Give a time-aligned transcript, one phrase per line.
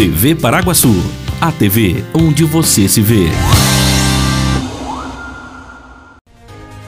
[0.00, 0.94] TV Paraguaçu,
[1.38, 3.26] a TV onde você se vê.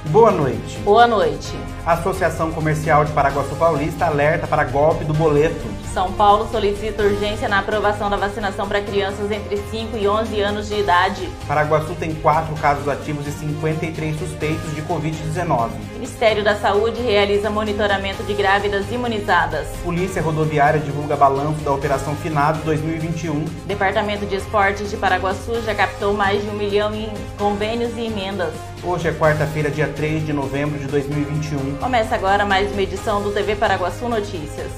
[0.06, 0.78] Boa noite.
[0.78, 1.52] Boa noite.
[1.84, 5.60] A Associação Comercial de Paraguaçu Paulista alerta para golpe do boleto.
[5.92, 10.68] São Paulo solicita urgência na aprovação da vacinação para crianças entre 5 e 11 anos
[10.68, 11.28] de idade.
[11.46, 15.68] Paraguaçu tem quatro casos ativos e 53 suspeitos de Covid-19.
[15.92, 19.68] Ministério da Saúde realiza monitoramento de grávidas imunizadas.
[19.84, 23.44] Polícia Rodoviária divulga balanço da Operação Finados 2021.
[23.66, 28.54] Departamento de Esportes de Paraguaçu já captou mais de um milhão em convênios e emendas.
[28.82, 31.76] Hoje é quarta-feira, dia 3 de novembro de 2021.
[31.76, 34.72] Começa agora mais uma edição do TV Paraguaçu Notícias.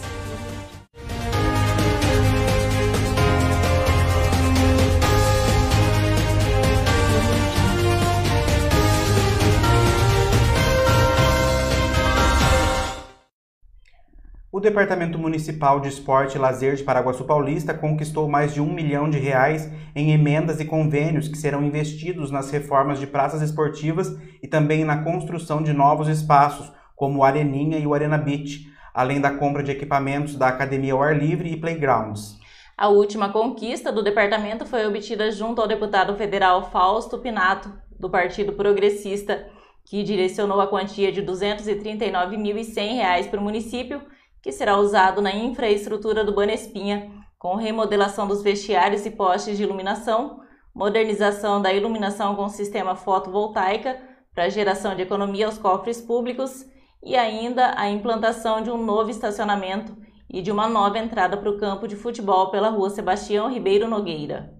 [14.65, 19.19] Departamento Municipal de Esporte e Lazer de Paraguaçu Paulista conquistou mais de um milhão de
[19.19, 24.83] reais em emendas e convênios que serão investidos nas reformas de praças esportivas e também
[24.83, 29.63] na construção de novos espaços, como o Areninha e o Arena Beach, além da compra
[29.63, 32.39] de equipamentos da Academia ao Ar Livre e Playgrounds.
[32.75, 37.71] A última conquista do departamento foi obtida junto ao deputado federal Fausto Pinato,
[38.01, 39.47] do Partido Progressista,
[39.85, 44.01] que direcionou a quantia de R$ 239.100 para o município
[44.45, 50.41] que será usado na infraestrutura do Banespinha, com remodelação dos vestiários e postes de iluminação,
[50.75, 53.99] modernização da iluminação com sistema fotovoltaica
[54.35, 56.67] para geração de economia aos cofres públicos
[57.03, 59.97] e ainda a implantação de um novo estacionamento
[60.29, 64.53] e de uma nova entrada para o campo de futebol pela rua Sebastião Ribeiro Nogueira.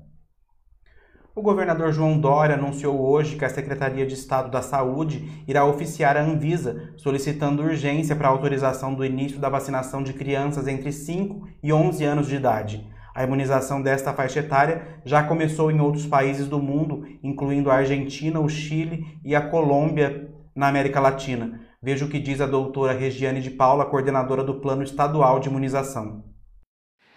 [1.37, 6.17] O governador João Dória anunciou hoje que a Secretaria de Estado da Saúde irá oficiar
[6.17, 11.49] a Anvisa, solicitando urgência para a autorização do início da vacinação de crianças entre 5
[11.61, 12.89] e 11 anos de idade.
[13.13, 18.39] A imunização desta faixa etária já começou em outros países do mundo, incluindo a Argentina,
[18.39, 21.61] o Chile e a Colômbia na América Latina.
[21.83, 26.33] Veja o que diz a doutora Regiane de Paula, coordenadora do Plano Estadual de Imunização.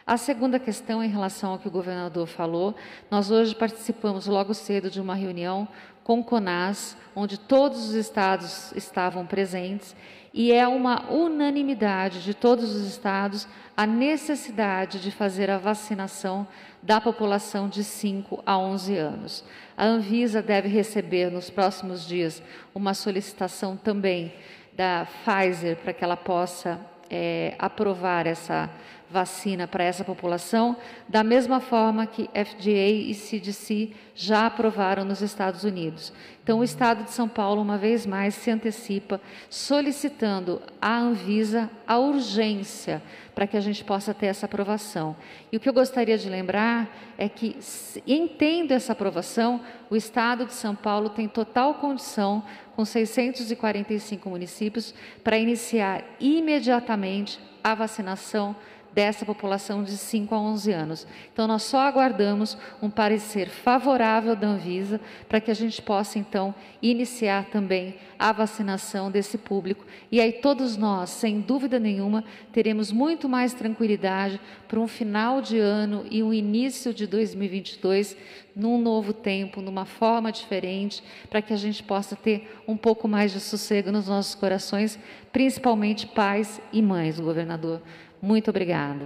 [0.08, 2.74] A segunda questão, em relação ao que o governador falou,
[3.12, 5.68] nós hoje participamos logo cedo de uma reunião
[6.02, 9.94] com o CONAS, onde todos os estados estavam presentes,
[10.34, 16.48] e é uma unanimidade de todos os estados a necessidade de fazer a vacinação
[16.82, 19.44] da população de 5 a 11 anos.
[19.76, 22.42] A Anvisa deve receber nos próximos dias
[22.74, 24.34] uma solicitação também
[24.72, 26.80] da Pfizer para que ela possa
[27.10, 28.70] é, aprovar essa
[29.10, 30.76] vacina para essa população,
[31.08, 36.12] da mesma forma que FDA e CDC já aprovaram nos Estados Unidos.
[36.44, 39.20] Então, o Estado de São Paulo, uma vez mais, se antecipa,
[39.50, 43.02] solicitando à Anvisa a urgência
[43.36, 45.16] para que a gente possa ter essa aprovação.
[45.52, 47.58] E o que eu gostaria de lembrar é que,
[48.06, 52.44] entendo essa aprovação, o Estado de São Paulo tem total condição,
[52.76, 54.94] com 645 municípios,
[55.24, 58.56] para iniciar imediatamente a vacinação
[58.98, 61.08] dessa população de 5 a 11 anos.
[61.32, 65.00] Então, nós só aguardamos um parecer favorável da Anvisa
[65.30, 69.86] para que a gente possa, então, iniciar também a vacinação desse público.
[70.12, 75.60] E aí, todos nós, sem dúvida nenhuma, teremos muito mais tranquilidade para um final de
[75.60, 78.18] ano e um início de 2022
[78.58, 83.32] num novo tempo, numa forma diferente, para que a gente possa ter um pouco mais
[83.32, 84.98] de sossego nos nossos corações,
[85.32, 87.82] principalmente pais e mães, governador.
[88.20, 89.06] Muito obrigada.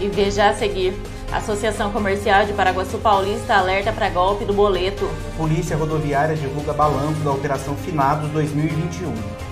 [0.00, 0.92] E veja a seguir.
[1.32, 5.08] Associação Comercial de Paraguaçu Paulista alerta para golpe do boleto.
[5.36, 9.51] Polícia Rodoviária divulga balanço da Operação Finados 2021.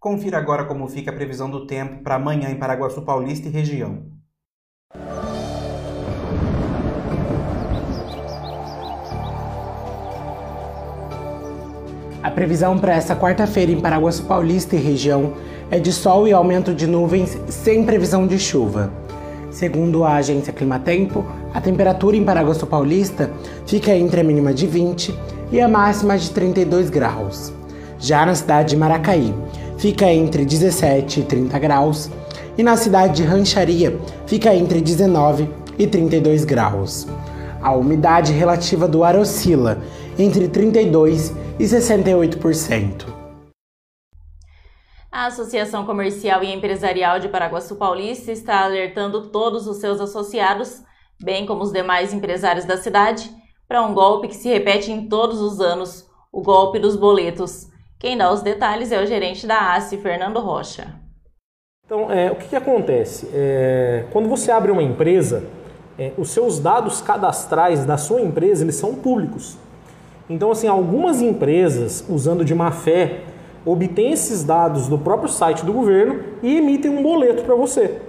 [0.00, 3.98] Confira agora como fica a previsão do tempo para amanhã em Paraguaçu Paulista e região.
[12.22, 15.34] A previsão para esta quarta-feira em Paraguaçu Paulista e região
[15.70, 18.90] é de sol e aumento de nuvens sem previsão de chuva.
[19.50, 23.30] Segundo a agência Climatempo, a temperatura em Paraguaçu Paulista
[23.66, 25.14] fica entre a mínima de 20
[25.52, 27.52] e a máxima de 32 graus.
[27.98, 29.34] Já na cidade de Maracaí,
[29.80, 32.10] fica entre 17 e 30 graus,
[32.58, 35.48] e na cidade de Rancharia fica entre 19
[35.78, 37.06] e 32 graus.
[37.62, 39.82] A umidade relativa do ar oscila
[40.18, 43.06] entre 32 e 68%.
[45.10, 50.82] A Associação Comercial e Empresarial de Paraguaçu Paulista está alertando todos os seus associados,
[51.22, 53.30] bem como os demais empresários da cidade,
[53.66, 57.69] para um golpe que se repete em todos os anos, o golpe dos boletos.
[58.00, 60.86] Quem dá os detalhes é o gerente da ACE, Fernando Rocha.
[61.84, 63.28] Então, é, o que, que acontece?
[63.30, 65.44] É, quando você abre uma empresa,
[65.98, 69.58] é, os seus dados cadastrais da sua empresa eles são públicos.
[70.30, 73.20] Então, assim, algumas empresas, usando de má fé,
[73.66, 78.00] obtêm esses dados do próprio site do governo e emitem um boleto para você.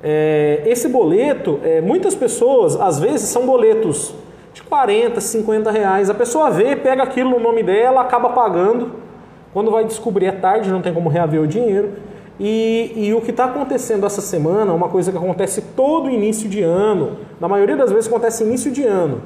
[0.00, 4.14] É, esse boleto, é, muitas pessoas, às vezes, são boletos
[4.54, 6.08] de 40, 50 reais.
[6.08, 9.07] A pessoa vê, pega aquilo no nome dela, acaba pagando
[9.52, 11.92] quando vai descobrir é tarde, não tem como reaver o dinheiro.
[12.40, 16.62] E, e o que está acontecendo essa semana, uma coisa que acontece todo início de
[16.62, 19.20] ano, na maioria das vezes acontece início de ano.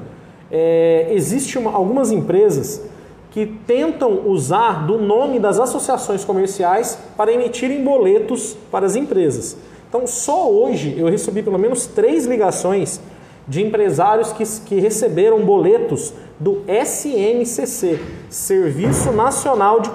[0.51, 2.81] É, Existem algumas empresas
[3.29, 9.57] que tentam usar do nome das associações comerciais para emitirem boletos para as empresas.
[9.89, 12.99] Então, só hoje eu recebi pelo menos três ligações
[13.47, 17.99] de empresários que, que receberam boletos do SNCC,
[18.29, 19.89] Serviço Nacional de,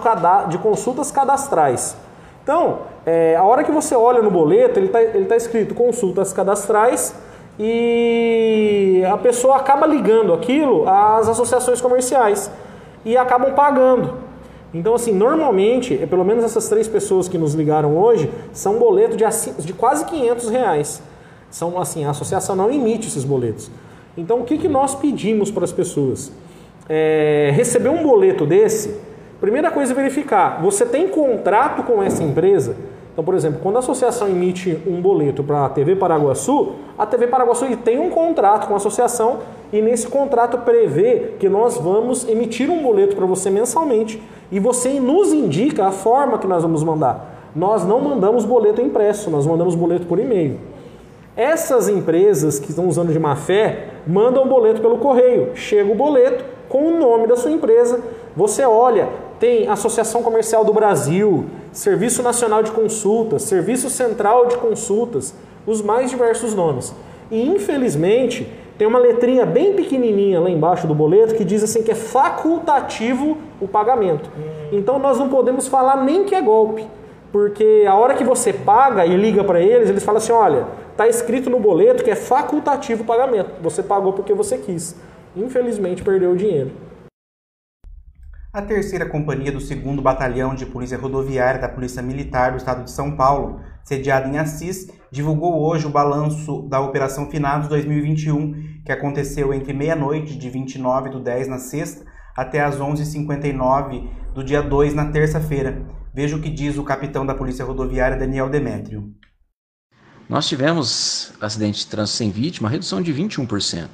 [0.48, 1.96] de Consultas Cadastrais.
[2.42, 6.32] Então, é, a hora que você olha no boleto, ele está ele tá escrito consultas
[6.32, 7.14] cadastrais
[7.58, 12.50] e a pessoa acaba ligando aquilo às associações comerciais
[13.04, 14.14] e acabam pagando.
[14.72, 19.16] Então, assim, normalmente, é pelo menos essas três pessoas que nos ligaram hoje, são boletos
[19.16, 21.02] de, de quase 500 reais.
[21.50, 23.70] São assim, a associação não emite esses boletos.
[24.16, 26.32] Então, o que, que nós pedimos para as pessoas?
[26.88, 28.98] É, receber um boleto desse,
[29.40, 32.76] primeira coisa é verificar, você tem contrato com essa empresa?
[33.18, 37.26] Então, por exemplo, quando a associação emite um boleto para a TV Paraguaçu, a TV
[37.26, 39.38] Paraguaçu tem um contrato com a associação
[39.72, 44.22] e nesse contrato prevê que nós vamos emitir um boleto para você mensalmente
[44.52, 47.50] e você nos indica a forma que nós vamos mandar.
[47.56, 50.60] Nós não mandamos boleto impresso, nós mandamos boleto por e-mail.
[51.38, 55.52] Essas empresas que estão usando de má fé mandam um boleto pelo correio.
[55.54, 58.00] Chega o boleto com o nome da sua empresa.
[58.34, 65.32] Você olha, tem Associação Comercial do Brasil, Serviço Nacional de Consultas, Serviço Central de Consultas,
[65.64, 66.92] os mais diversos nomes.
[67.30, 71.92] E infelizmente tem uma letrinha bem pequenininha lá embaixo do boleto que diz assim que
[71.92, 74.28] é facultativo o pagamento.
[74.72, 76.84] Então nós não podemos falar nem que é golpe,
[77.30, 80.66] porque a hora que você paga e liga para eles, eles falam assim: olha,
[80.98, 83.62] está escrito no boleto que é facultativo o pagamento.
[83.62, 84.96] Você pagou porque você quis.
[85.36, 86.72] Infelizmente, perdeu o dinheiro.
[88.52, 92.90] A terceira companhia do 2 Batalhão de Polícia Rodoviária da Polícia Militar do Estado de
[92.90, 99.54] São Paulo, sediada em Assis, divulgou hoje o balanço da Operação Finados 2021, que aconteceu
[99.54, 102.04] entre meia-noite de 29 do 10 na sexta
[102.36, 105.80] até as 11h59 do dia 2 na terça-feira.
[106.12, 109.14] Veja o que diz o capitão da Polícia Rodoviária, Daniel Demétrio.
[110.28, 113.88] Nós tivemos acidentes de trânsito sem vítima, redução de 21%.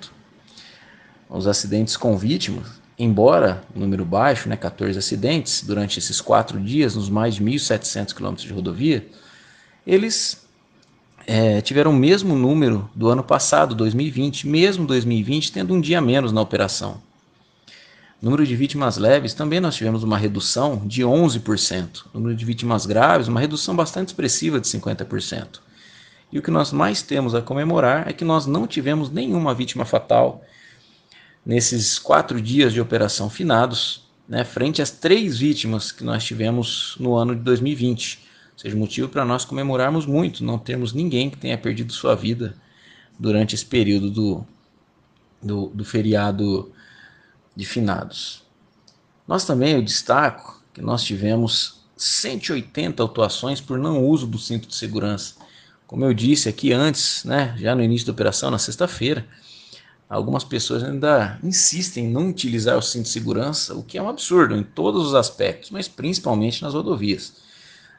[1.31, 2.67] Os acidentes com vítimas,
[2.99, 8.49] embora número baixo, né, 14 acidentes, durante esses quatro dias, nos mais de 1.700 quilômetros
[8.49, 9.07] de rodovia,
[9.87, 10.45] eles
[11.25, 16.33] é, tiveram o mesmo número do ano passado, 2020, mesmo 2020 tendo um dia menos
[16.33, 17.01] na operação.
[18.21, 22.07] Número de vítimas leves, também nós tivemos uma redução de 11%.
[22.13, 25.61] Número de vítimas graves, uma redução bastante expressiva de 50%.
[26.33, 29.85] E o que nós mais temos a comemorar é que nós não tivemos nenhuma vítima
[29.85, 30.45] fatal
[31.45, 37.15] nesses quatro dias de operação finados, né, frente às três vítimas que nós tivemos no
[37.15, 38.21] ano de 2020.
[38.53, 42.55] Ou seja, motivo para nós comemorarmos muito, não temos ninguém que tenha perdido sua vida
[43.19, 44.47] durante esse período do,
[45.43, 46.73] do, do feriado
[47.55, 48.43] de finados.
[49.27, 54.75] Nós também, eu destaco que nós tivemos 180 autuações por não uso do cinto de
[54.75, 55.37] segurança.
[55.87, 59.27] Como eu disse aqui antes, né, já no início da operação, na sexta-feira,
[60.09, 64.09] algumas pessoas ainda insistem em não utilizar o cinto de segurança, o que é um
[64.09, 67.35] absurdo em todos os aspectos, mas principalmente nas rodovias.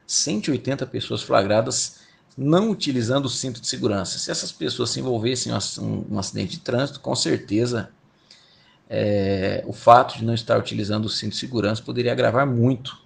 [0.08, 2.00] 180 pessoas flagradas
[2.38, 4.20] não utilizando o cinto de segurança.
[4.20, 7.90] Se essas pessoas se envolvessem em um, acidente de trânsito, com certeza
[8.90, 13.00] é, o fato de não estar utilizando o cinto de segurança poderia agravar muito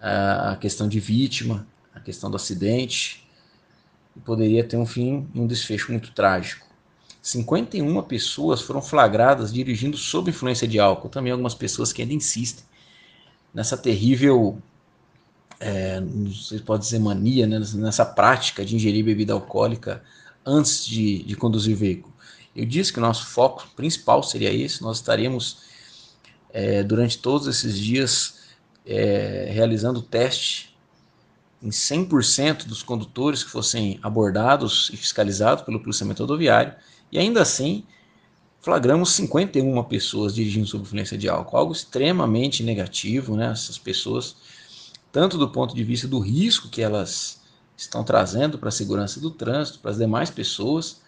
[0.00, 3.27] a questão de vítima, a questão do acidente,
[4.18, 6.66] e poderia ter um fim e um desfecho muito trágico.
[7.22, 11.08] 51 pessoas foram flagradas dirigindo sob influência de álcool.
[11.08, 12.64] Também algumas pessoas que ainda insistem
[13.54, 14.58] nessa terrível,
[15.60, 20.02] é, não sei se pode dizer mania, né, nessa prática de ingerir bebida alcoólica
[20.44, 22.12] antes de, de conduzir veículo.
[22.54, 25.58] Eu disse que o nosso foco principal seria esse, nós estaríamos
[26.50, 28.38] é, durante todos esses dias
[28.86, 30.67] é, realizando o teste
[31.62, 36.74] em 100% dos condutores que fossem abordados e fiscalizados pelo policiamento rodoviário,
[37.10, 37.84] e ainda assim
[38.60, 43.50] flagramos 51 pessoas dirigindo sob influência de álcool, algo extremamente negativo, né?
[43.52, 44.36] Essas pessoas,
[45.10, 47.40] tanto do ponto de vista do risco que elas
[47.76, 51.00] estão trazendo para a segurança do trânsito, para as demais pessoas,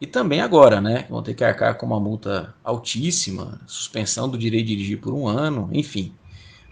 [0.00, 4.66] e também agora, né, vão ter que arcar com uma multa altíssima, suspensão do direito
[4.66, 6.12] de dirigir por um ano, enfim,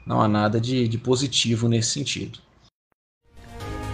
[0.06, 2.38] não há nada de, de positivo nesse sentido.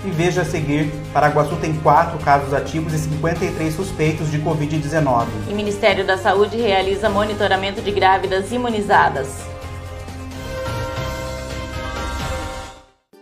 [0.05, 5.26] E veja a seguir, Paraguaçu tem quatro casos ativos e 53 suspeitos de Covid-19.
[5.50, 9.58] O Ministério da Saúde realiza monitoramento de grávidas imunizadas.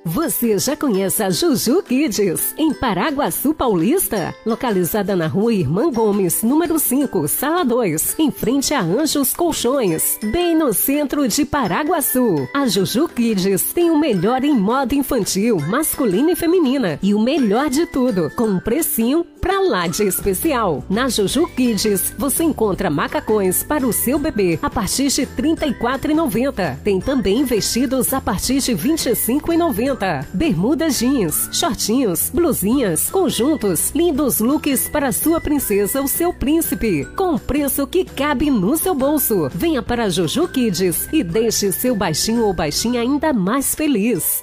[0.07, 4.33] Você já conhece a Juju Kids, em Paraguaçu Paulista?
[4.47, 10.57] Localizada na rua Irmã Gomes, número 5, sala 2, em frente a Anjos Colchões, bem
[10.57, 12.49] no centro de Paraguaçu.
[12.55, 17.01] A Juju Kids tem o melhor em moda infantil, masculina e feminina.
[17.03, 20.85] E o melhor de tudo, com um precinho pra lá de especial.
[20.91, 26.79] Na Juju Kids, você encontra macacões para o seu bebê a partir de R$ 34,90.
[26.83, 34.89] Tem também vestidos a partir de R$ 25,90 bermudas jeans, shortinhos, blusinhas, conjuntos, lindos looks
[34.89, 39.49] para sua princesa ou seu príncipe, com preço que cabe no seu bolso.
[39.55, 44.43] Venha para Juju Kids e deixe seu baixinho ou baixinha ainda mais feliz.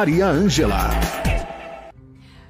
[0.01, 0.89] Maria Ângela.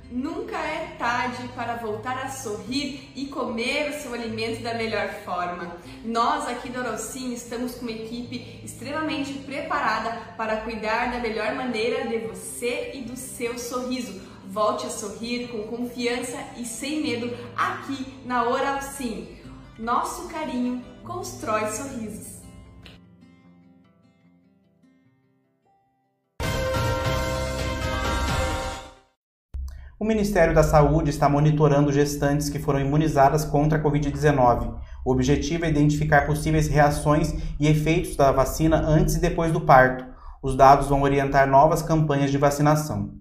[0.09, 5.75] Nunca é tarde para voltar a sorrir e comer o seu alimento da melhor forma.
[6.05, 12.07] Nós aqui do Orocim estamos com uma equipe extremamente preparada para cuidar da melhor maneira
[12.07, 14.21] de você e do seu sorriso.
[14.47, 19.27] Volte a sorrir com confiança e sem medo aqui na Oral Sim.
[19.77, 22.30] Nosso carinho constrói sorrisos.
[30.01, 34.73] O Ministério da Saúde está monitorando gestantes que foram imunizadas contra a Covid-19.
[35.05, 40.03] O objetivo é identificar possíveis reações e efeitos da vacina antes e depois do parto.
[40.41, 43.20] Os dados vão orientar novas campanhas de vacinação.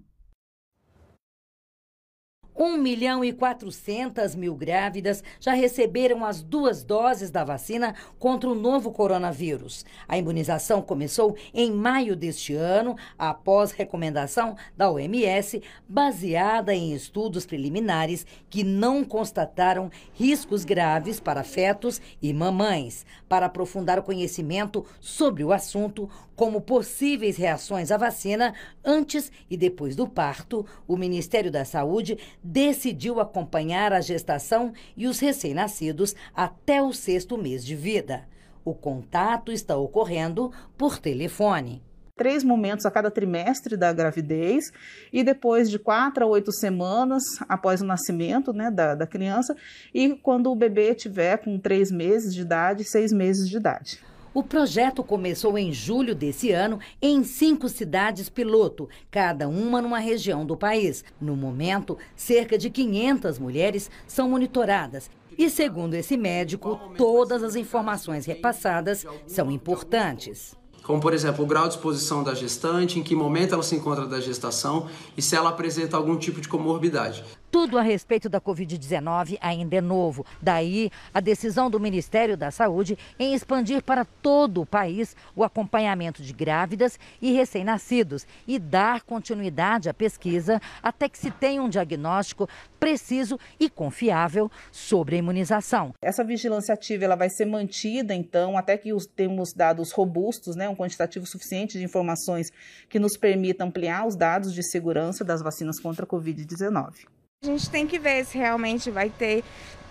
[2.61, 8.53] 1 milhão e 400 mil grávidas já receberam as duas doses da vacina contra o
[8.53, 9.83] novo coronavírus.
[10.07, 18.27] A imunização começou em maio deste ano, após recomendação da OMS, baseada em estudos preliminares
[18.47, 23.07] que não constataram riscos graves para fetos e mamães.
[23.27, 28.53] Para aprofundar o conhecimento sobre o assunto, como possíveis reações à vacina
[28.83, 32.17] antes e depois do parto, o Ministério da Saúde
[32.51, 38.27] decidiu acompanhar a gestação e os recém-nascidos até o sexto mês de vida.
[38.65, 41.81] O contato está ocorrendo por telefone
[42.13, 44.71] três momentos a cada trimestre da gravidez
[45.11, 49.55] e depois de quatro a oito semanas após o nascimento né, da, da criança
[49.91, 54.10] e quando o bebê tiver com três meses de idade, seis meses de idade.
[54.33, 60.45] O projeto começou em julho desse ano em cinco cidades piloto, cada uma numa região
[60.45, 61.03] do país.
[61.19, 65.11] No momento, cerca de 500 mulheres são monitoradas.
[65.37, 71.67] E, segundo esse médico, todas as informações repassadas são importantes como por exemplo o grau
[71.67, 75.49] de exposição da gestante, em que momento ela se encontra da gestação e se ela
[75.49, 77.23] apresenta algum tipo de comorbidade.
[77.51, 80.25] Tudo a respeito da Covid-19 ainda é novo.
[80.41, 86.23] Daí a decisão do Ministério da Saúde em expandir para todo o país o acompanhamento
[86.23, 92.47] de grávidas e recém-nascidos e dar continuidade à pesquisa até que se tenha um diagnóstico
[92.79, 95.93] preciso e confiável sobre a imunização.
[96.01, 100.69] Essa vigilância ativa ela vai ser mantida, então, até que os, temos dados robustos, né,
[100.69, 102.49] um quantitativo suficiente de informações
[102.87, 107.20] que nos permita ampliar os dados de segurança das vacinas contra a Covid-19.
[107.43, 109.43] A gente tem que ver se realmente vai ter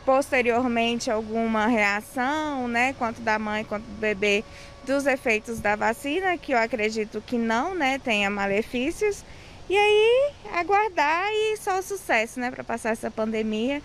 [0.07, 4.45] posteriormente alguma reação, né, quanto da mãe quanto do bebê,
[4.87, 9.25] dos efeitos da vacina, que eu acredito que não, né, tenha malefícios.
[9.69, 13.83] E aí aguardar e só sucesso, né, para passar essa pandemia.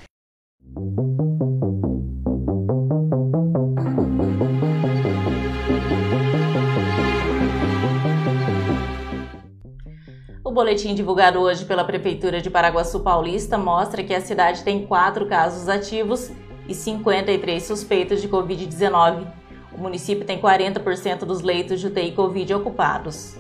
[10.52, 15.68] Boletim divulgado hoje pela Prefeitura de Paraguaçu Paulista mostra que a cidade tem quatro casos
[15.68, 16.32] ativos
[16.70, 19.26] e 53 suspeitos de Covid-19.
[19.74, 23.36] O município tem 40% dos leitos de UTI Covid ocupados.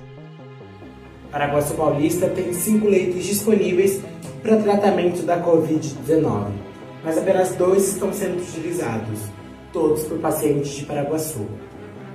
[1.31, 4.01] Paraguaçu Paulista tem cinco leitos disponíveis
[4.41, 6.47] para tratamento da Covid-19,
[7.03, 9.19] mas apenas dois estão sendo utilizados,
[9.71, 11.45] todos por pacientes de Paraguaçu.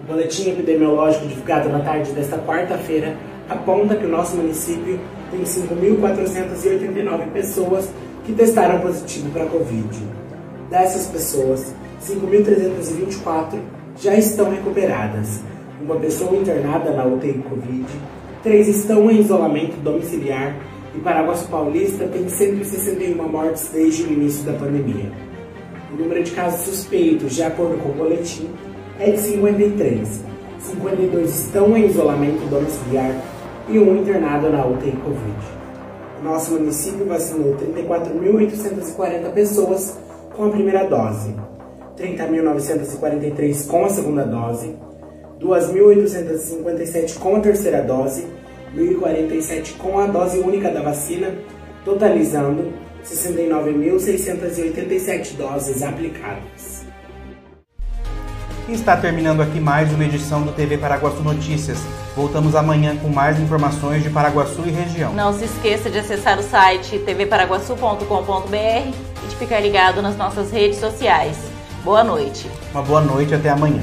[0.03, 3.17] O boletim epidemiológico divulgado na tarde desta quarta-feira
[3.51, 4.99] aponta que o nosso município
[5.31, 7.91] tem 5.489 pessoas
[8.25, 9.99] que testaram positivo para a Covid.
[10.71, 13.59] Dessas pessoas, 5.324
[13.97, 15.41] já estão recuperadas.
[15.83, 17.87] Uma pessoa internada na UTI Covid,
[18.43, 20.55] três estão em isolamento domiciliar
[20.95, 25.11] e Paraguaçu Paulista tem 161 mortes desde o início da pandemia.
[25.93, 28.49] O número de casos suspeitos, de acordo com o boletim,
[28.99, 30.25] é de 53.
[30.61, 33.15] 52 estão em isolamento domiciliar
[33.71, 35.39] e um internado na UTI Covid.
[36.23, 39.99] Nosso município vacinou 34.840 pessoas
[40.37, 41.35] com a primeira dose,
[41.97, 44.77] 30.943 com a segunda dose,
[45.41, 48.27] 2.857 com a terceira dose,
[48.77, 51.35] 1.047 com a dose única da vacina,
[51.85, 52.73] totalizando
[53.05, 56.85] 69.687 doses aplicadas.
[58.69, 61.79] Está terminando aqui mais uma edição do TV Paraguaçu Notícias.
[62.21, 65.11] Voltamos amanhã com mais informações de Paraguaçu e região.
[65.15, 68.55] Não se esqueça de acessar o site tvparaguaçu.com.br
[69.25, 71.39] e de ficar ligado nas nossas redes sociais.
[71.83, 72.47] Boa noite.
[72.73, 73.83] Uma boa noite e até amanhã.